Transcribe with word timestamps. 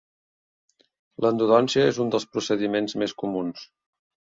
L'endodòncia 1.25 1.85
és 1.91 2.01
un 2.07 2.11
dels 2.17 2.27
procediments 2.33 2.99
més 3.05 3.17
comuns. 3.23 3.71